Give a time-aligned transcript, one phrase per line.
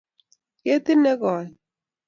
[0.61, 1.45] Ketit negoi.